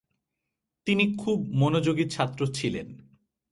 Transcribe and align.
তিনি 0.87 1.05
খুব 1.17 1.37
মনোযোগী 1.53 2.05
ছাত্র 2.09 2.41
ছিলেন। 2.53 2.87